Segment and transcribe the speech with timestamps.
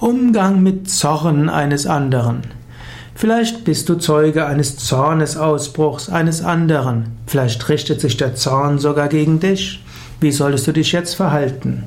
[0.00, 2.42] Umgang mit Zorn eines anderen.
[3.14, 7.16] Vielleicht bist du Zeuge eines Zornesausbruchs eines anderen.
[7.26, 9.82] Vielleicht richtet sich der Zorn sogar gegen dich.
[10.20, 11.84] Wie solltest du dich jetzt verhalten?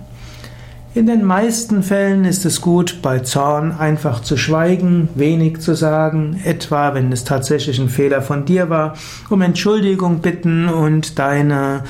[0.95, 6.41] In den meisten Fällen ist es gut, bei Zorn einfach zu schweigen, wenig zu sagen,
[6.43, 8.95] etwa wenn es tatsächlich ein Fehler von dir war,
[9.29, 11.83] um Entschuldigung bitten und deine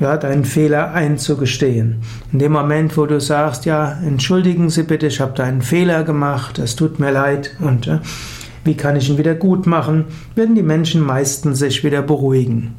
[0.00, 2.02] ja, deinen Fehler einzugestehen.
[2.32, 6.04] In dem Moment, wo du sagst, ja, entschuldigen Sie bitte, ich habe da einen Fehler
[6.04, 7.98] gemacht, es tut mir leid und äh,
[8.64, 12.74] wie kann ich ihn wieder gut machen, werden die Menschen meistens sich wieder beruhigen.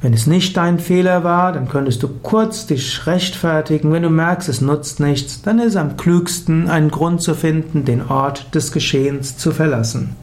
[0.00, 3.92] Wenn es nicht dein Fehler war, dann könntest du kurz dich rechtfertigen.
[3.92, 7.84] Wenn du merkst, es nutzt nichts, dann ist es am klügsten, einen Grund zu finden,
[7.84, 10.14] den Ort des Geschehens zu verlassen.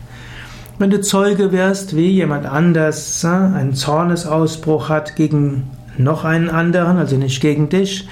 [0.80, 5.64] Wenn du Zeuge wirst, wie jemand anders einen Zornesausbruch hat gegen
[5.98, 8.08] noch einen anderen, also nicht gegen dich,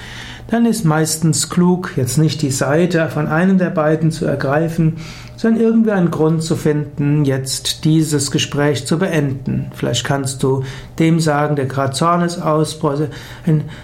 [0.48, 4.98] dann ist meistens klug, jetzt nicht die Seite von einem der beiden zu ergreifen,
[5.36, 9.72] sondern irgendwie einen Grund zu finden, jetzt dieses Gespräch zu beenden.
[9.74, 10.64] Vielleicht kannst du
[11.00, 13.08] dem sagen, der gerade Zornesausbruch,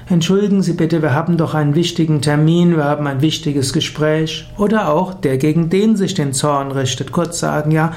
[0.09, 4.49] entschuldigen Sie bitte, wir haben doch einen wichtigen Termin, wir haben ein wichtiges Gespräch.
[4.57, 7.93] Oder auch der, gegen den sich den Zorn richtet, kurz sagen, ja,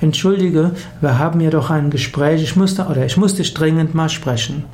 [0.00, 4.64] entschuldige, wir haben ja doch ein Gespräch, ich musste, oder ich musste dringend mal sprechen.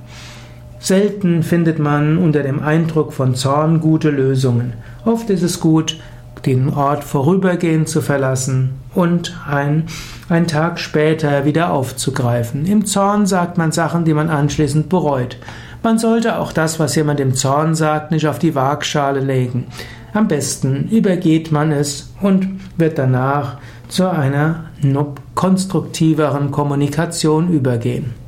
[0.82, 4.72] Selten findet man unter dem Eindruck von Zorn gute Lösungen.
[5.04, 6.00] Oft ist es gut,
[6.44, 9.84] den Ort vorübergehend zu verlassen und ein,
[10.28, 12.66] ein Tag später wieder aufzugreifen.
[12.66, 15.36] Im Zorn sagt man Sachen, die man anschließend bereut.
[15.84, 19.66] Man sollte auch das, was jemand im Zorn sagt, nicht auf die Waagschale legen.
[20.12, 24.64] Am besten übergeht man es und wird danach zu einer
[25.36, 28.21] konstruktiveren Kommunikation übergehen.